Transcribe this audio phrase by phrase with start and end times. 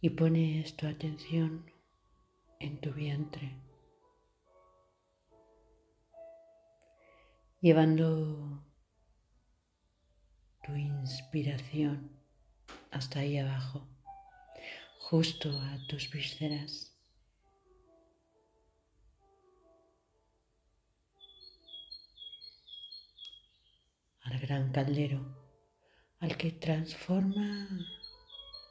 [0.00, 1.68] y pones tu atención
[2.60, 3.56] en tu vientre,
[7.60, 8.64] llevando
[10.64, 12.16] tu inspiración
[12.92, 13.88] hasta ahí abajo,
[15.00, 16.94] justo a tus vísceras.
[24.22, 25.24] al gran caldero,
[26.20, 27.66] al que transforma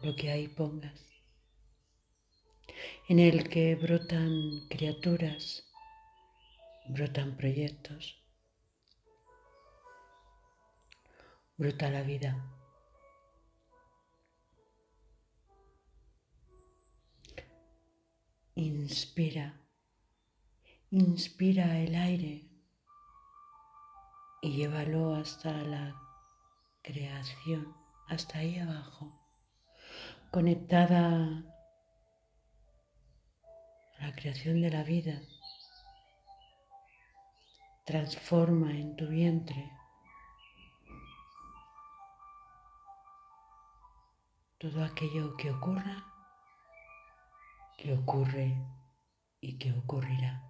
[0.00, 1.11] lo que ahí pongas
[3.08, 5.64] en el que brotan criaturas,
[6.88, 8.22] brotan proyectos,
[11.56, 12.48] brota la vida.
[18.54, 19.60] Inspira,
[20.90, 22.48] inspira el aire
[24.42, 25.96] y llévalo hasta la
[26.82, 27.74] creación,
[28.08, 29.20] hasta ahí abajo,
[30.30, 31.51] conectada
[34.02, 35.22] la creación de la vida.
[37.84, 39.70] Transforma en tu vientre
[44.58, 46.04] todo aquello que ocurra,
[47.78, 48.56] que ocurre
[49.40, 50.42] y que ocurrirá.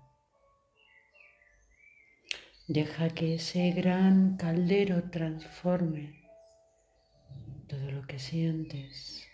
[2.69, 6.27] Deja que ese gran caldero transforme
[7.69, 9.32] todo lo que sientes.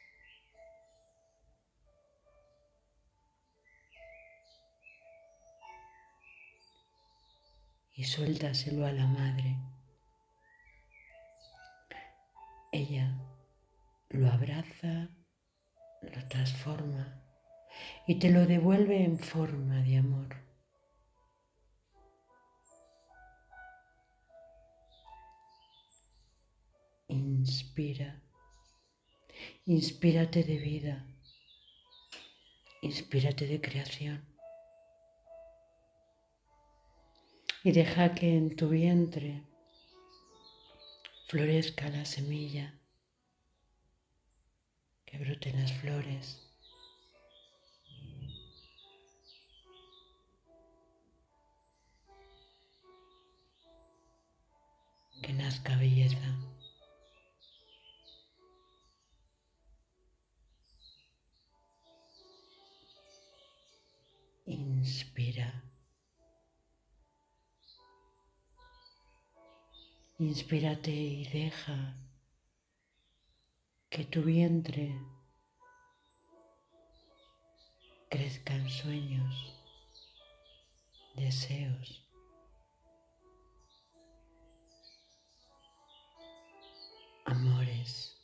[7.98, 9.58] Y suéltaselo a la madre.
[12.70, 13.18] Ella
[14.10, 15.10] lo abraza,
[16.02, 17.20] lo transforma
[18.06, 20.36] y te lo devuelve en forma de amor.
[27.08, 28.22] Inspira,
[29.64, 31.04] inspírate de vida,
[32.80, 34.37] inspírate de creación.
[37.68, 39.42] Y deja que en tu vientre
[41.26, 42.80] florezca la semilla,
[45.04, 46.40] que broten las flores.
[55.22, 56.38] Que nazca belleza.
[64.46, 65.67] Inspira.
[70.18, 71.96] Inspírate y deja
[73.88, 75.00] que tu vientre
[78.10, 79.54] crezcan sueños,
[81.14, 82.08] deseos.
[87.28, 88.16] amores.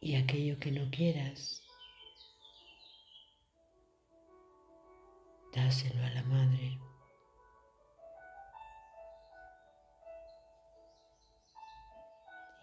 [0.00, 1.62] Y aquello que no quieras,
[5.54, 6.78] dáselo a la madre.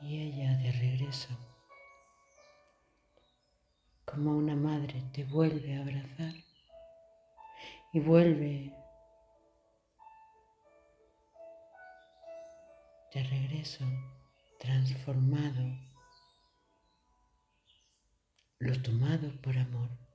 [0.02, 1.30] Y ella de regreso,
[4.06, 6.34] como una madre, te vuelve a abrazar
[7.92, 8.74] y vuelve
[13.14, 13.86] de regreso
[14.60, 15.78] transformado,
[18.60, 20.09] lo tomado por amor.